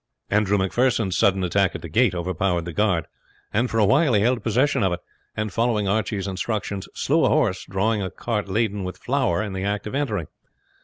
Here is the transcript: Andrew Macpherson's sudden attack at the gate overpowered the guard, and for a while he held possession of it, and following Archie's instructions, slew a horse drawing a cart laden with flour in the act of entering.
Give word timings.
Andrew 0.31 0.57
Macpherson's 0.57 1.15
sudden 1.15 1.43
attack 1.43 1.75
at 1.75 1.83
the 1.83 1.87
gate 1.87 2.15
overpowered 2.15 2.65
the 2.65 2.73
guard, 2.73 3.05
and 3.53 3.69
for 3.69 3.77
a 3.77 3.85
while 3.85 4.13
he 4.15 4.21
held 4.21 4.41
possession 4.41 4.81
of 4.81 4.91
it, 4.91 4.99
and 5.37 5.53
following 5.53 5.87
Archie's 5.87 6.25
instructions, 6.27 6.89
slew 6.95 7.23
a 7.23 7.29
horse 7.29 7.67
drawing 7.69 8.01
a 8.01 8.09
cart 8.09 8.47
laden 8.49 8.83
with 8.83 8.97
flour 8.97 9.43
in 9.43 9.53
the 9.53 9.63
act 9.63 9.85
of 9.85 9.93
entering. 9.93 10.25